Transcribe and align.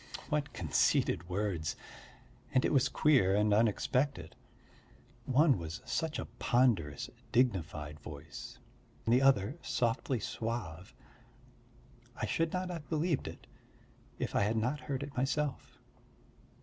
What 0.29 0.51
conceited 0.51 1.29
words! 1.29 1.75
And 2.55 2.65
it 2.65 2.73
was 2.73 2.89
queer 2.89 3.35
and 3.35 3.53
unexpected. 3.53 4.35
One 5.25 5.59
was 5.59 5.79
such 5.85 6.17
a 6.17 6.25
ponderous, 6.25 7.11
dignified 7.31 7.99
voice, 7.99 8.57
the 9.05 9.21
other 9.21 9.59
softly 9.61 10.19
suave; 10.19 10.95
I 12.15 12.25
should 12.25 12.51
not 12.51 12.71
have 12.71 12.89
believed 12.89 13.27
it 13.27 13.45
if 14.17 14.33
I 14.35 14.41
had 14.41 14.57
not 14.57 14.79
heard 14.79 15.03
it 15.03 15.15
myself. 15.15 15.77